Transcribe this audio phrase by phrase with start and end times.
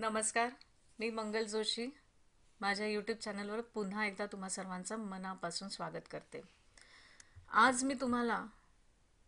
[0.00, 0.50] नमस्कार
[0.98, 1.86] मी मंगल जोशी.
[2.60, 6.40] माझ्या यूट्यूब चॅनलवर पुन्हा एकदा तुम्हा सर्वांचं मनापासून स्वागत करते.
[7.48, 8.46] आज मी तुम्हाला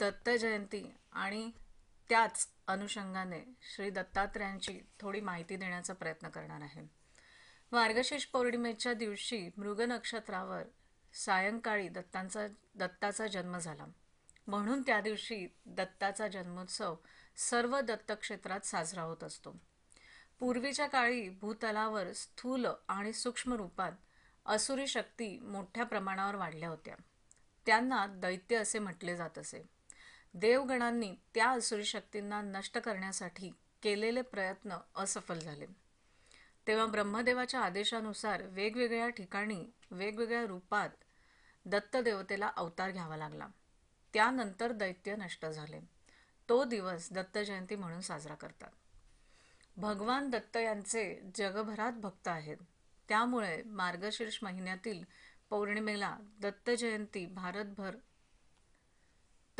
[0.00, 1.50] दत्त जयंती आणि
[2.08, 3.40] त्याच अनुषंगाने
[3.74, 6.82] श्री दत्तात्रयांची थोडी माहिती देण्याचा प्रयत्न करणार आहे.
[7.72, 10.62] मार्गशीर्ष पौर्णिमेच्या दिवशी मृग नक्षत्रावर
[11.12, 13.86] सायंकाळी दत्तांचा दत्ताचा जन्म झाला.
[14.46, 16.94] म्हणून त्या दिवशी दत्ताचा जन्मोत्सव
[17.36, 19.71] सर्व दत्तक्षेत्रात साजरा होत असतो.
[20.42, 23.92] पूर्वीच्या काळी भूतलावर स्थूल आणि सूक्ष्म रूपात
[24.46, 26.94] असुरी शक्ती मोठ्या प्रमाणावर वाढल्या होत्या.
[27.66, 29.66] त्यांना दैत्य असे म्हटले जात असे.
[30.34, 33.50] देवगणांनी त्या असुरी शक्तींना नष्ट करण्यासाठी
[33.82, 35.66] केलेले प्रयत्न असफल झाले.
[36.66, 40.90] तेव्हा ब्रह्मदेवाच्या आदेशानुसार वेगवेगळ्या ठिकाणी वेगवेगळ्या रूपात
[41.64, 43.48] दत्तदेवतेला अवतार घ्यावा लागला.
[44.14, 45.80] त्यानंतर दैत्य नष्ट झाले.
[46.48, 48.70] तो दिवस दत्त जयंती म्हणून साजरा करतात.
[49.76, 52.56] भगवान दत्त यांचे जगभरात भक्त आहेत.
[53.08, 55.04] त्यामुळे मार्गशीर्ष महिन्यातील
[55.50, 57.96] पौर्णिमेला दत्त जयंती भारतभर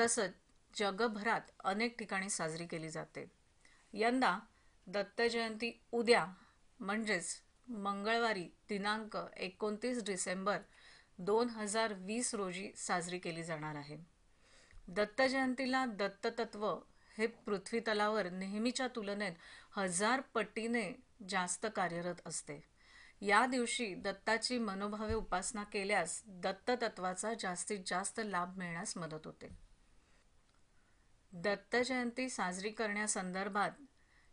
[0.00, 0.30] तसंच
[0.74, 3.30] जगभरात अनेक ठिकाणी साजरी केली जाते.
[3.92, 4.38] यंदा
[4.86, 6.26] दत्त जयंती उद्या
[6.80, 7.34] म्हणजेच
[7.68, 10.58] मंगळवारी दिनांक एकोणतीस डिसेंबर
[11.18, 13.96] दोन हजार वीस रोजी साजरी केली जाणार आहे.
[14.88, 16.78] दत्त जयंतीला दत्ततत्व
[17.18, 19.32] हे पृथ्वी तलावर नेहमीच्या तुलनेत
[19.76, 20.92] हजार पटीने
[21.28, 22.64] जास्त कार्यरत असते.
[23.20, 29.48] या दिवशी दत्ताची मनोभावे उपासना केल्यास दत्ततत्वाचा जास्तीत जास्त लाभ मिळण्यास मदत होते.
[31.32, 33.70] दत्त जयंती साजरी करण्यासंदर्भात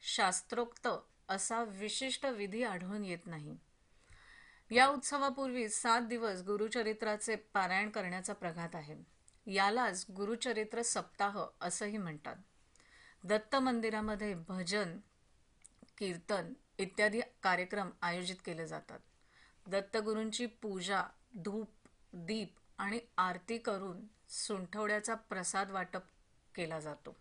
[0.00, 0.88] शास्त्रोक्त
[1.28, 3.56] असा विशिष्ट विधी आढळून येत नाही.
[4.70, 8.96] या उत्सवापूर्वी सात दिवस गुरुचरित्राचे पारायण करण्याचा प्रघात आहे.
[9.46, 12.36] यालाच गुरुचरित्र सप्ताह असंही म्हणतात.
[13.24, 14.98] दत्त मंदिरामध्ये भजन
[15.98, 18.98] कीर्तन इत्यादी कार्यक्रम आयोजित केले जातात.
[19.66, 21.68] दत्तगुरूंची पूजा धूप
[22.12, 26.02] दीप आणि आरती करून सुंठवड्याचा प्रसाद वाटप
[26.54, 27.16] केला जातो.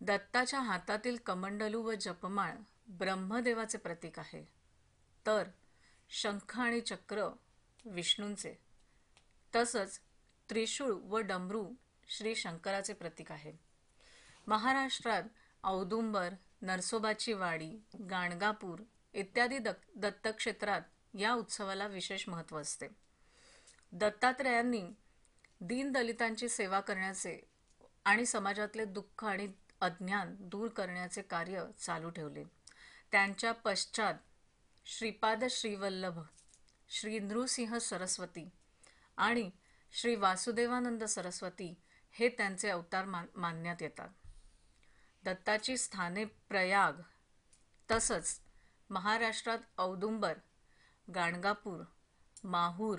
[0.00, 2.54] दत्ताच्या हातातील कमंडलू व जपमाळ
[2.88, 4.48] ब्रह्मदेवाचे प्रतीक आहे.
[5.26, 5.48] तर
[6.10, 7.34] शंख आणि चक्र
[7.84, 8.54] विष्णूंचे
[9.56, 10.00] तसंच
[10.50, 11.72] त्रिशूळ व डमरू
[12.08, 13.65] श्री शंकराचे प्रतीक आहे.
[14.46, 15.22] महाराष्ट्रात
[15.64, 17.70] औदुंबर नरसोबाची वाडी
[18.10, 20.80] गाणगापूर इत्यादी दत्तक्षेत्रात
[21.18, 22.86] या उत्सवाला विशेष महत्त्व असते.
[23.92, 24.82] दत्तात्रेयांनी
[25.60, 27.38] दीनदलितांची सेवा करण्याचे
[28.04, 29.48] आणि समाजातले दुःख आणि
[29.80, 32.44] अज्ञान दूर करण्याचे कार्य चालू ठेवले.
[33.12, 34.14] त्यांच्या पश्चात
[34.86, 36.18] श्रीपाद श्रीवल्लभ
[36.88, 38.48] श्री नृसिंह सरस्वती
[39.16, 39.50] आणि
[39.92, 41.74] श्री वासुदेवानंद सरस्वती
[42.12, 44.08] हे त्यांचे अवतार मान मानण्यात येतात.
[45.26, 46.92] दत्ताची स्थाने प्रयाग
[47.90, 48.40] तसंच
[48.90, 50.38] महाराष्ट्रात औदुंबर
[51.14, 51.84] गाणगापूर
[52.44, 52.98] माहूर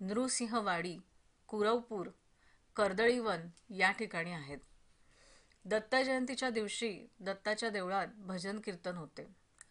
[0.00, 0.96] नृसिंहवाडी
[1.46, 2.06] कुरवपूर
[2.76, 4.58] कर्दळीवन या ठिकाणी आहेत.
[5.64, 9.26] दत्त जयंतीच्या दिवशी दत्ताच्या देवळात भजन कीर्तन होते.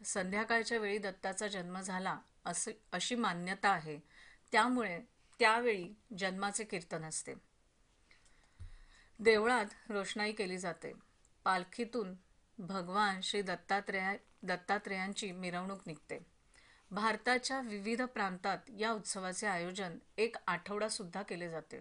[0.06, 4.00] संध्याकाळच्या वेळी दत्ताचा जन्म झाला असे अशी मान्यता आहे.
[4.52, 5.00] त्यामुळे
[5.40, 7.34] त्यावेळी जन्माचे कीर्तन असते.
[9.20, 11.15] देवळात रोषणाई केली जाते.
[11.46, 12.16] पालखीतून
[12.60, 14.14] भगवान श्री दत्तात्रेया
[14.44, 16.20] दत्तात्रेयांची मिरवणूक निघते.
[16.92, 21.80] भारताच्या विविध प्रांतात या उत्सवाचे आयोजन एक आठवडासुद्धा केले जाते.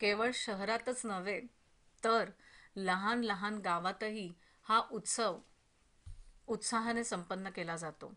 [0.00, 1.40] केवळ शहरातच नव्हे
[2.04, 2.30] तर
[2.76, 5.38] लहान लहान गावातही हा उत्सव
[6.46, 8.14] उत्साहाने संपन्न केला जातो.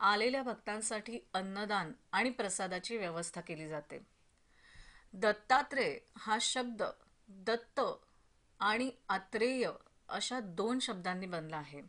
[0.00, 4.06] आलेल्या भक्तांसाठी अन्नदान आणि प्रसादाची व्यवस्था केली जाते.
[5.12, 6.82] दत्तात्रेय हा शब्द
[7.28, 7.80] दत्त
[8.60, 9.70] आणि आत्रेय
[10.10, 11.82] अशा दोन शब्दांनी बनला आहे.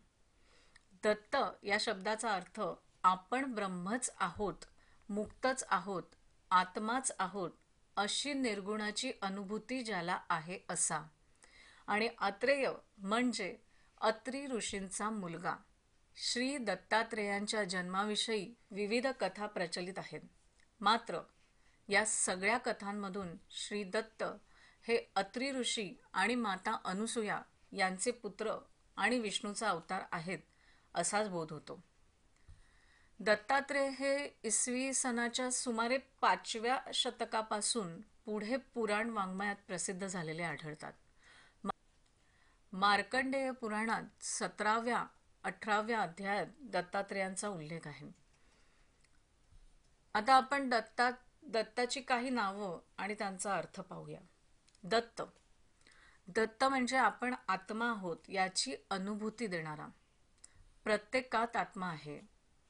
[1.04, 2.62] दत्त या शब्दाचा अर्थ
[3.04, 4.56] आपण ब्रह्मच आहोत
[5.10, 6.04] मुक्तच आहोत
[6.52, 7.52] आत्माच आहोत
[7.96, 11.00] अशी निर्गुणाची अनुभूती ज्याला आहे असा.
[11.88, 13.58] आणि अत्रेय म्हणजे
[14.02, 15.56] अत्री ऋषींचा मुलगा.
[16.16, 20.22] श्री दत्तात्रेयांच्या जन्माविषयी विविध कथा प्रचलित आहेत.
[20.82, 21.20] मात्र
[21.88, 24.24] या सगळ्या कथांमधून श्री दत्त
[24.88, 27.42] हे अत्री ऋषी आणि माता अनुसूया
[27.72, 28.58] यांचे पुत्र
[28.96, 30.40] आणि विष्णूचा अवतार आहेत
[30.94, 31.84] असाच बोध होतो.
[33.20, 40.94] दत्तात्रेय हे इसवी सनाच्या सुमारे पाचव्या शतकापासून पुढे पुराण वाङ्मयात प्रसिद्ध झालेले आढळतात.
[42.74, 45.06] मार्कंडेय पुराणात सतराव्या
[45.44, 48.12] अठराव्या अध्यायात दत्तात्रेयांचा उल्लेख आहे.
[50.14, 51.10] आता आपण दत्ता
[51.44, 54.20] दत्ताची काही नावं आणि त्यांचा अर्थ पाहूया.
[54.84, 55.22] दत्त
[56.28, 59.88] दत्त म्हणजे आपण आत्मा आहोत याची अनुभूती देणारा.
[60.84, 62.22] प्रत्येकात आत्मा आहे.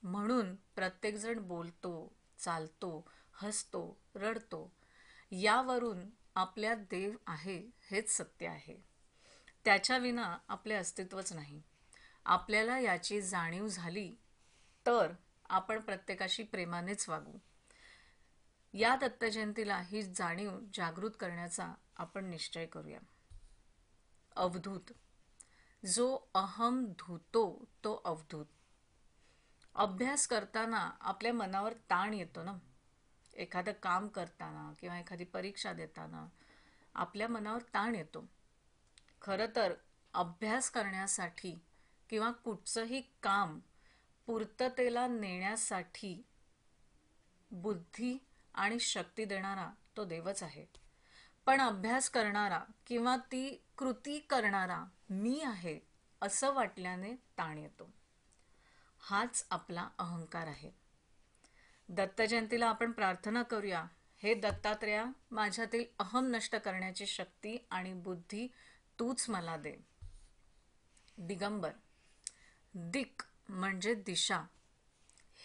[0.04, 4.76] म्हणून प्रत्येकजण बोलतो चालतो हसतो रडतो.
[5.32, 8.78] यावरून आपल्यात देव आहे हेच सत्य आहे.
[9.66, 11.62] त्याच्या विना आपले अस्तित्वच नाही.
[12.26, 14.16] आपल्याला याची जाणीव झाली
[14.86, 15.14] तर
[15.50, 17.38] आपण प्रत्येकाशी प्रेमानेच वागू.
[18.74, 23.00] या दत्तजयंतीला ही जाणीव जागृत करण्याचा आपण निश्चय करूया.
[24.36, 24.94] अवधूत.
[25.86, 28.46] जो अहम धुतो तो अवधूत.
[29.76, 32.58] अभ्यास करताना आपल्या मनावर ताण येतो ना.
[33.34, 36.28] एखादं काम करताना किंवा एखादी परीक्षा देताना
[36.96, 38.26] आपल्या मनावर ताण येतो.
[39.22, 39.74] खरं तर
[40.14, 41.62] अभ्यास करण्यासाठी
[42.10, 43.60] किंवा कुठचंही काम
[44.26, 46.26] पूर्ततेला नेण्यासाठी
[47.52, 48.18] बुद्धी
[48.54, 50.81] आणि शक्ती देणारा तो देवच आहे.
[51.46, 55.80] पण अभ्यास करणारा किंवा ती कृती करणारा मी आहे
[56.22, 57.90] असं वाटल्याने ताण येतो.
[59.00, 60.72] हाच आपला अहंकार आहे.
[61.90, 63.86] दत्तजयंतीला आपण प्रार्थना करूया.
[64.24, 68.48] हे दत्तात्रया माझ्यातील अहम नष्ट करण्याची शक्ती आणि बुद्धी
[69.00, 69.76] तूच मला दे.
[71.18, 71.72] दिगंबर.
[72.74, 74.42] दिक म्हणजे दिशा.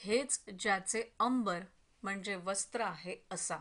[0.03, 1.61] हेच ज्याचे अंबर
[2.03, 3.57] म्हणजे वस्त्र आहे असा.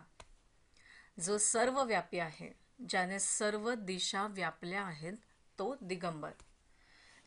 [1.19, 2.51] जो सर्वव्यापी आहे
[2.89, 5.13] ज्याने सर्व दिशा व्यापल्या आहेत
[5.59, 6.31] तो दिगंबर.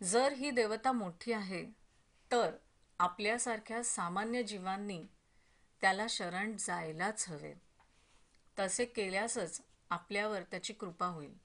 [0.02, 1.64] जर ही देवता मोठी आहे
[2.32, 2.56] तर
[2.99, 5.05] आपल्यासारख्या सामान्य जीवांनी
[5.81, 7.55] त्याला शरण जायलाच हवे.
[8.58, 11.38] तसे केल्यासच आपल्यावर त्याची कृपा होईल.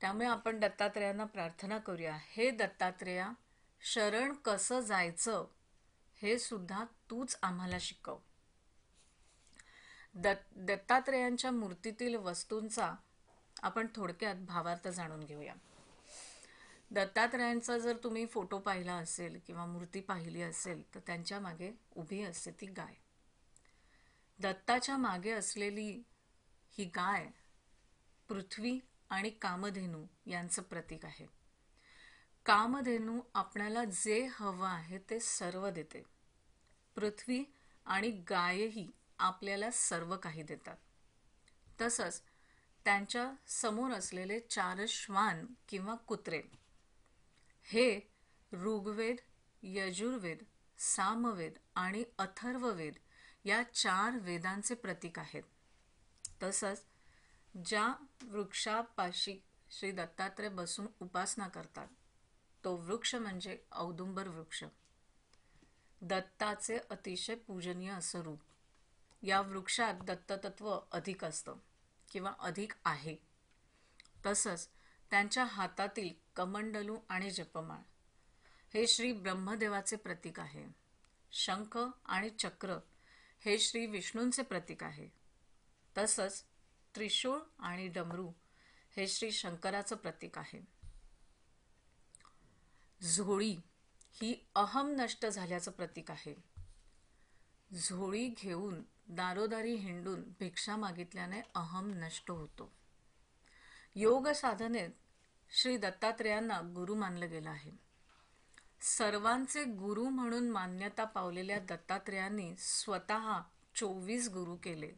[0.00, 3.32] त्यामुळे आपण दत्तात्रेयांना प्रार्थना करूया हे दत्तात्रेया
[3.80, 5.46] शरण कसं जायचं
[6.22, 8.18] हे सुद्धा तूच आम्हाला शिकव.
[10.16, 12.94] दत्त दत्तात्रेयांच्या मूर्तीतील वस्तूंचा
[13.62, 15.54] आपण थोडक्यात भावार्थ जाणून घेऊया.
[16.90, 22.50] दत्तात्रेयांचा जर तुम्ही फोटो पाहिला असेल किंवा मूर्ती पाहिली असेल तर त्यांच्या मागे उभी असते
[22.50, 22.94] ती गाय.
[24.38, 26.02] दत्ताच्या मागे असलेली
[26.78, 27.26] ही गाय
[28.28, 28.80] पृथ्वी
[29.10, 31.26] आणि कामधेनू यांचं प्रतीक आहे.
[32.46, 36.02] कामधेनू आपल्याला जे हवं आहे ते सर्व देते.
[36.94, 37.44] पृथ्वी
[37.86, 40.76] आणि गायही आपल्याला सर्व काही देतात.
[41.80, 42.22] तसंच
[42.84, 46.42] त्यांच्यासमोर असलेले चार श्वान किंवा कुत्रे
[47.64, 48.00] हे
[48.52, 49.16] ऋग्वेद
[49.62, 50.38] यजुर्वेद
[50.78, 52.94] सामवेद आणि अथर्ववेद
[53.44, 55.42] या चार वेदांचे प्रतीक आहेत.
[56.42, 56.84] तसंच
[57.66, 61.88] ज्या वृक्षापाशी श्री दत्तात्रय बसून उपासना करतात
[62.64, 64.64] तो वृक्ष म्हणजे औदुंबर वृक्ष.
[66.00, 68.38] दत्ताचे अतिशय पूजनीय असं रूप.
[69.22, 71.56] या वृक्षात दत्ततत्व अधिक असतं
[72.10, 73.16] किंवा अधिक आहे.
[74.26, 74.68] तसंच
[75.10, 77.78] त्यांच्या हातातील कमंडलू आणि जपमाळ
[78.74, 80.66] हे श्री ब्रह्मदेवाचे प्रतीक आहे.
[81.32, 82.78] शंख आणि चक्र
[83.40, 85.08] हे श्री विष्णूंचे प्रतीक आहे.
[85.98, 86.44] तसंच
[86.94, 88.32] त्रिशूळ आणि डमरू
[88.96, 90.68] हे श्री शंकराचं प्रतीक आहे.
[93.02, 93.56] झोळी
[94.12, 96.44] ही अहम नष्ट झाल्याचं प्रतीक आहे.
[97.74, 102.72] झोळी घेऊन दारोदारी हिंडून भिक्षा मागितल्याने अहम नष्ट होतो.
[103.94, 104.90] योग साधनेत
[105.50, 107.72] श्री दत्तात्रेयांना गुरु मानलं गेलं आहे.
[108.80, 113.40] सर्वांचे गुरु म्हणून मान्यता पावलेल्या दत्तात्रेयांनी स्वतः
[113.74, 114.92] चोवीस गुरु केले.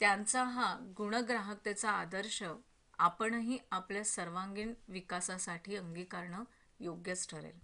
[0.00, 2.44] त्यांचा हा गुणग्राहकतेचा आदर्श
[2.98, 6.44] आपणही आपल्या सर्वांगीण विकासासाठी अंगीकारणं
[6.80, 7.58] योग्यच ठरेल.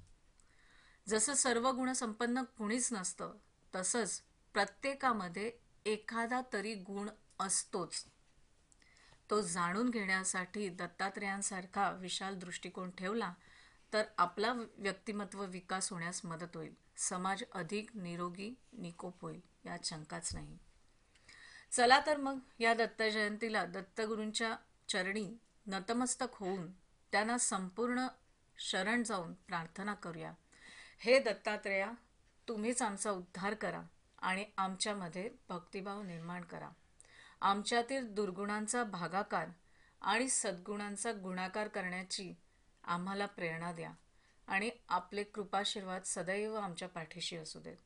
[1.09, 3.35] जसं सर्व गुणसंपन्न कुणीच नसतं
[3.75, 4.23] तसंच
[4.57, 5.53] प्रत्येकामध्ये
[5.87, 7.09] एखादा तरी गुण
[7.41, 8.05] असतोच.
[9.31, 13.35] तो जाणून घेण्यासाठी दत्तात्रेयांसारखा विशाल दृष्टिकोन ठेवला
[13.93, 16.75] तर आपला व्यक्तिमत्व विकास होण्यास मदत होईल.
[16.97, 20.59] समाज अधिक निरोगी निकोप होईल यात शंकाच नाही.
[21.73, 24.57] चला तर मग या दत्त जयंतीला दत्तगुरूंच्या
[24.89, 26.73] चरणी नतमस्तक होऊन
[27.13, 28.07] त्यांना संपूर्ण
[28.59, 30.33] शरण जाऊन प्रार्थना करूया.
[30.99, 31.93] हे दत्तात्रेया
[32.49, 33.83] तुम्हीच आमचा उद्धार करा.
[34.27, 36.69] आणि आमच्यामध्ये भक्तिभाव निर्माण करा.
[37.41, 39.49] आमच्यातील दुर्गुणांचा भागाकार
[40.01, 42.35] आणि सद्गुणांचा गुणाकार करण्याची
[42.85, 43.93] आम्हाला प्रेरणा द्या
[44.47, 47.77] आणि आपले कृपाशीर्वाद सदैव आमच्या पाठीशी असू देत.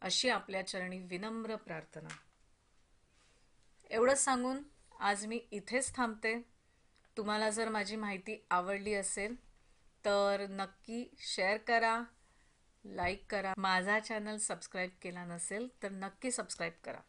[0.00, 2.14] अशी आपल्या चरणी विनम्र प्रार्थना.
[3.90, 4.62] एवढंच सांगून
[5.00, 6.42] आज मी इथेच थांबते.
[7.16, 9.34] तुम्हाला जर माझी माहिती आवडली असेल
[10.04, 12.02] तर नक्की शेअर करा.
[12.94, 13.54] लाईक करा.
[13.56, 17.00] माझा चॅनल सबस्क्राईब केला नसेल तर नक्की सबस्क्राईब करा.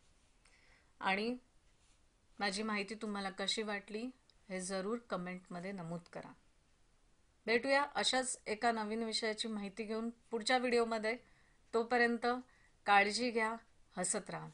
[0.99, 1.37] आणि
[2.39, 4.09] माझी माहिती तुम्हाला कशी वाटली
[4.49, 6.33] हे जरूर कमेंटमध्ये नमूद करा.
[7.45, 11.17] भेटूया अशाच एका नवीन विषयाची माहिती घेऊन पुढच्या व्हिडिओमध्ये.
[11.73, 12.27] तोपर्यंत
[12.85, 13.55] काळजी घ्या
[13.97, 14.49] हसत राहा.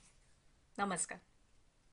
[0.78, 1.20] नमस्कार.